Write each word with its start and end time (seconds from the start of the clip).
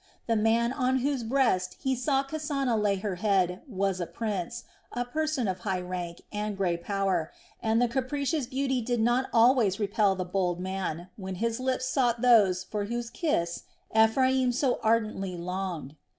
The 0.25 0.35
man 0.35 0.73
on 0.73 1.01
whose 1.05 1.21
breast 1.21 1.75
he 1.79 1.93
saw 1.93 2.23
Kasana 2.23 2.75
lay 2.75 2.95
her 2.95 3.17
head 3.17 3.61
was 3.67 3.99
a 4.01 4.07
prince, 4.07 4.63
a 4.91 5.05
person 5.05 5.47
of 5.47 5.59
high 5.59 5.79
rank 5.81 6.21
and 6.33 6.57
great 6.57 6.83
power, 6.83 7.31
and 7.61 7.79
the 7.79 7.87
capricious 7.87 8.47
beauty 8.47 8.81
did 8.81 8.99
not 8.99 9.29
always 9.31 9.79
repel 9.79 10.15
the 10.15 10.25
bold 10.25 10.59
man, 10.59 11.09
when 11.17 11.35
his 11.35 11.59
lips 11.59 11.87
sought 11.87 12.21
those 12.23 12.63
for 12.63 12.85
whose 12.85 13.11
kiss 13.11 13.65
Ephraim 13.95 14.51
so 14.51 14.79
ardently 14.81 15.37
longed. 15.37 15.95